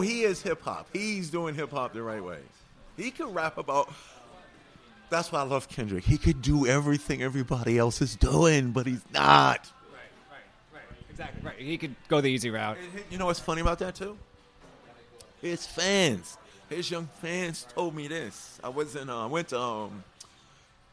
Oh, 0.00 0.02
he 0.02 0.22
is 0.22 0.40
hip 0.40 0.62
hop. 0.62 0.88
He's 0.94 1.28
doing 1.28 1.54
hip 1.54 1.72
hop 1.72 1.92
the 1.92 2.02
right 2.02 2.24
way. 2.24 2.38
He 2.96 3.10
can 3.10 3.34
rap 3.34 3.58
about. 3.58 3.92
That's 5.10 5.30
why 5.30 5.40
I 5.40 5.42
love 5.42 5.68
Kendrick. 5.68 6.04
He 6.04 6.16
could 6.16 6.40
do 6.40 6.66
everything 6.66 7.22
everybody 7.22 7.76
else 7.76 8.00
is 8.00 8.16
doing, 8.16 8.70
but 8.70 8.86
he's 8.86 9.02
not. 9.12 9.70
Right, 9.92 10.00
right, 10.72 10.80
right. 10.80 10.82
Exactly. 11.10 11.42
Right. 11.46 11.58
He 11.58 11.76
could 11.76 11.94
go 12.08 12.22
the 12.22 12.28
easy 12.28 12.48
route. 12.48 12.78
You 13.10 13.18
know 13.18 13.26
what's 13.26 13.40
funny 13.40 13.60
about 13.60 13.78
that 13.80 13.94
too? 13.94 14.16
His 15.42 15.66
fans, 15.66 16.38
his 16.70 16.90
young 16.90 17.06
fans 17.20 17.66
told 17.74 17.94
me 17.94 18.08
this. 18.08 18.58
I 18.64 18.70
was 18.70 18.96
in, 18.96 19.10
uh, 19.10 19.24
I 19.24 19.26
went 19.26 19.48
to 19.48 19.60
um, 19.60 20.02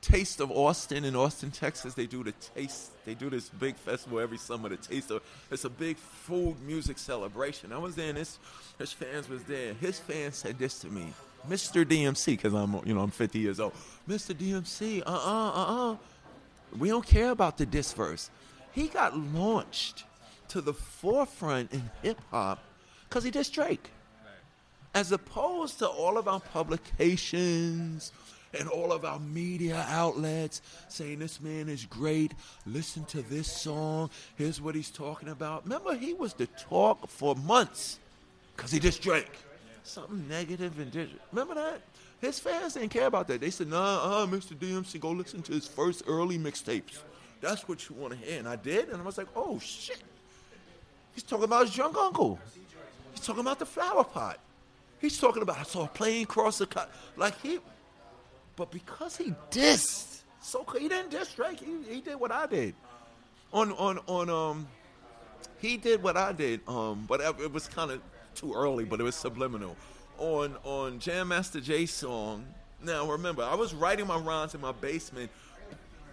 Taste 0.08 0.40
of 0.40 0.52
Austin 0.52 1.04
in 1.04 1.18
Austin, 1.18 1.52
Texas. 1.52 1.94
They 1.94 2.06
do 2.06 2.24
the 2.24 2.32
taste. 2.32 2.92
They 3.04 3.14
do 3.14 3.30
this 3.30 3.50
big 3.50 3.76
festival 3.76 4.22
every 4.22 4.38
summer. 4.38 4.70
The 4.70 4.78
Taste 4.78 5.12
of. 5.12 5.22
It's 5.52 5.66
a 5.66 5.70
big 5.70 5.98
food 5.98 6.56
music 6.66 6.98
celebration. 6.98 7.74
I 7.74 7.78
was 7.78 7.96
there, 7.96 8.08
and 8.08 8.18
his 8.18 8.40
his 8.80 8.94
fans 8.94 9.28
was 9.28 9.44
there. 9.44 9.74
His 9.74 10.00
fans 10.00 10.38
said 10.38 10.58
this 10.58 10.80
to 10.80 10.88
me, 10.88 11.12
Mr. 11.50 11.84
DMC, 11.84 12.26
because 12.28 12.54
I'm 12.54 12.80
you 12.86 12.94
know 12.94 13.02
I'm 13.02 13.12
50 13.12 13.38
years 13.38 13.60
old. 13.60 13.74
Mr. 14.08 14.34
DMC, 14.34 15.02
uh 15.02 15.10
uh 15.10 15.50
uh 15.50 15.92
uh. 15.92 15.96
We 16.80 16.88
don't 16.88 17.06
care 17.06 17.32
about 17.32 17.58
the 17.58 17.66
diss 17.66 17.92
verse. 17.92 18.30
He 18.72 18.88
got 18.88 19.18
launched 19.18 20.06
to 20.50 20.62
the 20.62 20.74
forefront 20.74 21.74
in 21.74 21.84
hip 22.02 22.22
hop 22.32 22.64
because 23.10 23.26
he 23.26 23.32
dissed 23.32 23.52
Drake. 23.52 23.90
As 24.94 25.12
opposed 25.12 25.80
to 25.80 25.88
all 25.88 26.18
of 26.18 26.30
our 26.30 26.40
publications 26.40 28.14
and 28.60 28.70
all 28.70 28.92
of 28.92 29.06
our 29.06 29.20
media 29.20 29.86
outlets 29.90 30.62
saying 30.88 31.20
this 31.20 31.42
man 31.42 31.70
is 31.70 31.86
great, 31.86 32.34
listen 32.66 33.06
to 33.06 33.22
this 33.24 33.52
song, 33.52 34.10
here's 34.36 34.62
what 34.62 34.76
he's 34.76 34.90
talking 34.90 35.30
about. 35.30 35.64
Remember, 35.64 35.96
he 35.96 36.14
was 36.14 36.34
the 36.34 36.48
talk 36.48 37.08
for 37.08 37.36
months 37.36 38.00
because 38.56 38.72
he 38.72 38.80
dissed 38.80 39.02
Drake. 39.02 39.32
Something 39.84 40.28
negative 40.28 40.78
and 40.80 40.92
digital. 40.92 41.20
Remember 41.32 41.56
that? 41.56 41.82
His 42.20 42.40
fans 42.40 42.74
didn't 42.74 42.90
care 42.90 43.06
about 43.06 43.28
that. 43.28 43.40
They 43.40 43.52
said, 43.52 43.68
nah, 43.68 44.24
uh, 44.24 44.26
Mr. 44.26 44.56
DMC, 44.56 45.00
go 45.00 45.12
listen 45.12 45.42
to 45.44 45.54
his 45.54 45.68
first 45.68 46.04
early 46.08 46.38
mixtapes. 46.38 47.00
That's 47.42 47.68
what 47.70 47.88
you 47.88 47.96
want 47.96 48.14
to 48.14 48.20
hear. 48.20 48.40
And 48.40 48.48
I 48.48 48.56
did, 48.56 48.90
and 48.90 49.02
I 49.02 49.06
was 49.06 49.18
like, 49.18 49.28
oh, 49.36 49.60
shit. 49.60 50.02
He's 51.14 51.24
talking 51.24 51.46
about 51.46 51.68
his 51.68 51.76
drunk 51.76 51.96
uncle. 51.96 52.40
He's 53.14 53.26
talking 53.26 53.42
about 53.42 53.60
the 53.60 53.66
flower 53.66 54.04
pot. 54.04 54.40
He's 55.00 55.20
talking 55.20 55.42
about 55.42 55.60
I 55.60 55.64
saw 55.64 55.86
a 55.86 55.88
plane 55.88 56.26
cross 56.26 56.58
the 56.58 56.66
cut. 56.66 56.92
Like 57.16 57.40
he, 57.42 57.60
but 58.58 58.72
because 58.72 59.16
he 59.16 59.34
dissed, 59.52 60.24
so 60.42 60.66
he 60.78 60.90
didn't 60.90 61.12
diss 61.12 61.34
Drake. 61.34 61.62
He, 61.62 61.94
he 61.94 62.02
did 62.02 62.20
what 62.20 62.34
I 62.34 62.48
did. 62.48 62.76
On 63.54 63.72
on 63.74 64.00
on 64.08 64.30
um, 64.30 64.68
he 65.60 65.78
did 65.78 66.04
what 66.04 66.18
I 66.18 66.34
did. 66.34 66.60
Um, 66.68 67.06
but 67.08 67.22
it 67.22 67.54
was 67.54 67.68
kind 67.68 67.92
of 67.92 68.02
too 68.36 68.54
early, 68.54 68.84
but 68.84 69.00
it 69.00 69.04
was 69.04 69.16
subliminal. 69.16 69.78
On 70.18 70.58
on 70.66 71.00
Jam 71.00 71.30
Master 71.30 71.62
Jay 71.62 71.86
song. 71.86 72.46
Now 72.84 73.10
remember, 73.10 73.44
I 73.44 73.56
was 73.56 73.74
writing 73.74 74.08
my 74.08 74.18
rhymes 74.18 74.54
in 74.54 74.62
my 74.62 74.74
basement. 74.74 75.32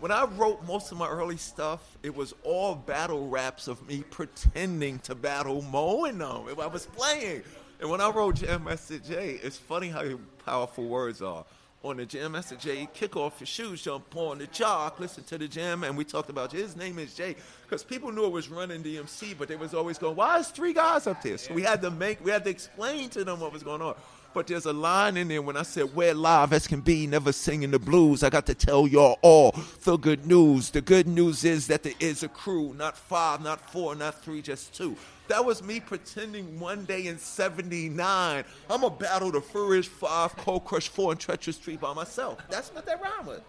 When 0.00 0.10
I 0.10 0.24
wrote 0.24 0.62
most 0.66 0.92
of 0.92 0.98
my 0.98 1.08
early 1.08 1.36
stuff, 1.38 1.96
it 2.02 2.14
was 2.14 2.34
all 2.42 2.74
battle 2.74 3.28
raps 3.28 3.68
of 3.68 3.86
me 3.88 4.02
pretending 4.10 4.98
to 5.00 5.14
battle 5.14 5.62
Mo 5.62 6.04
and 6.04 6.20
them. 6.20 6.46
I 6.60 6.66
was 6.66 6.86
playing. 6.86 7.42
And 7.80 7.90
when 7.90 8.00
I 8.00 8.10
wrote 8.10 8.36
Jam 8.36 8.64
Master 8.64 8.98
Jay, 8.98 9.40
it's 9.42 9.56
funny 9.56 9.88
how 9.88 10.04
powerful 10.44 10.86
words 10.86 11.22
are. 11.22 11.44
On 11.84 11.98
the 11.98 12.06
Jam 12.06 12.32
Master 12.32 12.56
Jay, 12.56 12.88
kick 12.94 13.14
off 13.14 13.34
your 13.38 13.46
shoes, 13.46 13.82
jump 13.82 14.16
on 14.16 14.38
the 14.38 14.46
jock, 14.46 14.98
listen 14.98 15.22
to 15.24 15.36
the 15.36 15.46
jam, 15.46 15.84
and 15.84 15.94
we 15.94 16.02
talked 16.02 16.30
about 16.30 16.50
his 16.50 16.76
name 16.76 16.98
is 16.98 17.12
Jay 17.12 17.36
because 17.62 17.84
people 17.84 18.10
knew 18.10 18.24
it 18.24 18.32
was 18.32 18.48
running 18.48 18.82
DMC, 18.82 19.36
but 19.38 19.48
they 19.48 19.56
was 19.56 19.74
always 19.74 19.98
going, 19.98 20.16
"Why 20.16 20.38
is 20.38 20.48
three 20.48 20.72
guys 20.72 21.06
up 21.06 21.20
there?" 21.22 21.36
So 21.36 21.52
we 21.52 21.60
had 21.60 21.82
to 21.82 21.90
make, 21.90 22.24
we 22.24 22.30
had 22.30 22.42
to 22.44 22.50
explain 22.50 23.10
to 23.10 23.22
them 23.22 23.38
what 23.38 23.52
was 23.52 23.62
going 23.62 23.82
on. 23.82 23.96
But 24.32 24.46
there's 24.48 24.64
a 24.64 24.72
line 24.72 25.18
in 25.18 25.28
there 25.28 25.42
when 25.42 25.56
I 25.56 25.62
said, 25.62 25.94
We're 25.94 26.12
live 26.12 26.52
as 26.52 26.66
can 26.66 26.80
be, 26.80 27.06
never 27.06 27.32
singing 27.32 27.70
the 27.70 27.78
blues. 27.78 28.24
I 28.24 28.30
got 28.30 28.46
to 28.46 28.54
tell 28.54 28.88
y'all 28.88 29.18
all 29.22 29.54
the 29.84 29.96
good 29.96 30.26
news. 30.26 30.70
The 30.70 30.80
good 30.80 31.06
news 31.06 31.44
is 31.44 31.68
that 31.68 31.84
there 31.84 31.92
is 32.00 32.24
a 32.24 32.28
crew, 32.28 32.74
not 32.76 32.96
five, 32.96 33.42
not 33.42 33.60
four, 33.70 33.94
not 33.94 34.24
three, 34.24 34.42
just 34.42 34.74
two. 34.74 34.96
That 35.28 35.44
was 35.44 35.62
me 35.62 35.80
pretending 35.80 36.60
one 36.60 36.84
day 36.84 37.06
in 37.06 37.18
79, 37.18 38.44
I'm 38.70 38.80
going 38.80 38.92
to 38.92 38.98
battle 38.98 39.32
the 39.32 39.40
Furious 39.40 39.86
5, 39.86 40.36
Cold 40.36 40.64
Crush 40.64 40.88
4, 40.88 41.12
and 41.12 41.20
Treacherous 41.20 41.56
3 41.56 41.76
by 41.76 41.94
myself. 41.94 42.38
That's 42.50 42.68
what 42.74 42.84
that 42.86 43.00
rhyme 43.02 43.26
was. 43.26 43.40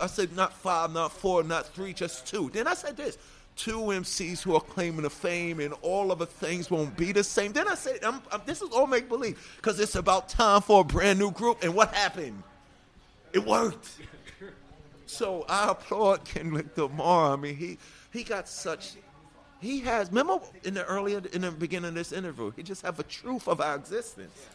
I 0.00 0.06
said, 0.06 0.34
not 0.34 0.54
five, 0.54 0.92
not 0.92 1.12
four, 1.12 1.42
not 1.42 1.66
three, 1.66 1.92
just 1.92 2.26
two. 2.26 2.50
Then 2.52 2.66
I 2.66 2.74
said 2.74 2.96
this 2.96 3.18
two 3.56 3.78
MCs 3.78 4.40
who 4.42 4.54
are 4.54 4.60
claiming 4.60 5.02
the 5.02 5.10
fame 5.10 5.60
and 5.60 5.74
all 5.82 6.10
of 6.12 6.18
the 6.18 6.26
things 6.26 6.70
won't 6.70 6.96
be 6.96 7.12
the 7.12 7.22
same. 7.22 7.52
Then 7.52 7.68
I 7.68 7.74
said, 7.74 8.02
I'm, 8.02 8.22
I'm, 8.32 8.40
this 8.46 8.62
is 8.62 8.70
all 8.70 8.86
make 8.86 9.08
believe 9.08 9.54
because 9.56 9.78
it's 9.78 9.96
about 9.96 10.30
time 10.30 10.62
for 10.62 10.80
a 10.80 10.84
brand 10.84 11.18
new 11.18 11.30
group. 11.30 11.62
And 11.62 11.74
what 11.74 11.94
happened? 11.94 12.42
It 13.34 13.44
worked. 13.44 13.90
So 15.04 15.44
I 15.48 15.70
applaud 15.70 16.24
Kendrick 16.24 16.76
Lamar. 16.78 17.34
I 17.34 17.36
mean, 17.36 17.56
he 17.56 17.78
he 18.12 18.22
got 18.22 18.48
such. 18.48 18.94
He 19.60 19.80
has. 19.80 20.08
Remember 20.08 20.40
in 20.64 20.74
the 20.74 20.84
earlier 20.86 21.20
in 21.32 21.42
the 21.42 21.50
beginning 21.50 21.88
of 21.90 21.94
this 21.94 22.12
interview, 22.12 22.50
he 22.56 22.62
just 22.62 22.82
have 22.82 22.98
a 22.98 23.02
truth 23.02 23.46
of 23.46 23.60
our 23.60 23.76
existence 23.76 24.46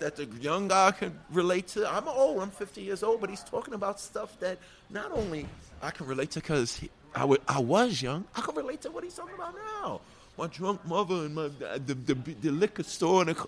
that 0.00 0.16
the 0.16 0.24
young 0.40 0.68
guy 0.68 0.90
can 0.92 1.18
relate 1.30 1.68
to. 1.68 1.88
I'm 1.88 2.08
old. 2.08 2.42
I'm 2.42 2.50
50 2.50 2.80
years 2.80 3.02
old, 3.02 3.20
but 3.20 3.30
he's 3.30 3.44
talking 3.44 3.74
about 3.74 4.00
stuff 4.00 4.38
that 4.40 4.58
not 4.88 5.12
only 5.12 5.46
I 5.82 5.90
can 5.90 6.06
relate 6.06 6.30
to 6.32 6.40
because 6.40 6.80
I, 7.14 7.20
w- 7.20 7.40
I 7.46 7.60
was 7.60 8.00
young. 8.02 8.24
I 8.34 8.40
can 8.40 8.54
relate 8.54 8.80
to 8.82 8.90
what 8.90 9.04
he's 9.04 9.14
talking 9.14 9.34
about 9.34 9.54
now. 9.54 10.00
My 10.38 10.46
drunk 10.46 10.84
mother 10.86 11.26
and 11.26 11.34
my 11.34 11.44
uh, 11.44 11.78
the, 11.86 11.94
the, 11.94 12.14
the 12.14 12.50
liquor 12.50 12.82
store 12.82 13.20
and 13.22 13.30
the, 13.30 13.46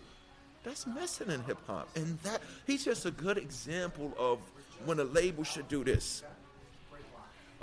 that's 0.63 0.87
missing 0.87 1.31
in 1.31 1.43
hip 1.45 1.59
hop, 1.67 1.89
and 1.97 2.19
that 2.21 2.41
he's 2.67 2.85
just 2.85 3.07
a 3.07 3.11
good 3.11 3.39
example 3.39 4.13
of 4.19 4.39
when 4.85 5.01
a 5.01 5.05
label 5.05 5.43
should 5.43 5.69
do 5.69 5.83
this. 5.83 6.23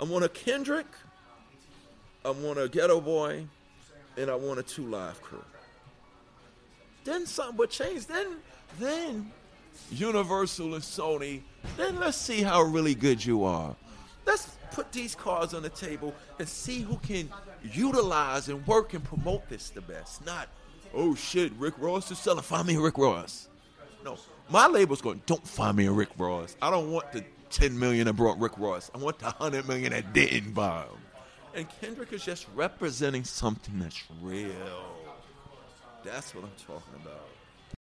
I 0.00 0.04
want 0.04 0.24
a 0.24 0.28
Kendrick, 0.28 0.86
I 2.24 2.30
want 2.30 2.58
a 2.58 2.68
Geto 2.68 3.02
Boy, 3.02 3.46
and 4.16 4.30
I 4.30 4.34
want 4.34 4.58
a 4.58 4.62
Two 4.62 4.86
Live 4.86 5.22
Crew. 5.22 5.42
Then 7.04 7.26
something 7.26 7.56
would 7.56 7.70
change. 7.70 8.06
Then, 8.06 8.36
then 8.78 9.30
Universal 9.90 10.74
and 10.74 10.82
Sony. 10.82 11.42
Then 11.76 11.98
let's 11.98 12.18
see 12.18 12.42
how 12.42 12.62
really 12.62 12.94
good 12.94 13.24
you 13.24 13.44
are. 13.44 13.74
Let's 14.26 14.50
put 14.70 14.92
these 14.92 15.14
cards 15.14 15.54
on 15.54 15.62
the 15.62 15.70
table 15.70 16.14
and 16.38 16.46
see 16.48 16.80
who 16.80 16.96
can 16.98 17.30
utilize 17.72 18.48
and 18.48 18.66
work 18.66 18.92
and 18.94 19.02
promote 19.02 19.48
this 19.48 19.70
the 19.70 19.80
best. 19.80 20.24
Not, 20.26 20.48
oh 20.94 21.14
shit, 21.14 21.52
Rick 21.58 21.74
Ross 21.78 22.10
is 22.10 22.18
selling. 22.18 22.42
Find 22.42 22.66
me 22.66 22.76
a 22.76 22.80
Rick 22.80 22.98
Ross. 22.98 23.48
No, 24.04 24.18
my 24.50 24.66
label's 24.66 25.00
going. 25.00 25.22
Don't 25.26 25.46
find 25.46 25.76
me 25.76 25.86
a 25.86 25.92
Rick 25.92 26.10
Ross. 26.18 26.54
I 26.60 26.70
don't 26.70 26.90
want 26.90 27.12
the 27.12 27.24
10 27.50 27.78
million 27.78 28.06
that 28.06 28.12
brought 28.12 28.38
Rick 28.38 28.58
Ross. 28.58 28.90
I 28.94 28.98
want 28.98 29.18
the 29.18 29.26
100 29.26 29.66
million 29.66 29.92
that 29.92 30.12
didn't 30.12 30.52
buy 30.52 30.82
him. 30.82 30.98
And 31.54 31.66
Kendrick 31.80 32.12
is 32.12 32.24
just 32.24 32.46
representing 32.54 33.24
something 33.24 33.78
that's 33.78 34.02
real. 34.20 34.96
That's 36.04 36.34
what 36.34 36.44
I'm 36.44 36.50
talking 36.66 36.94
about. 37.02 37.26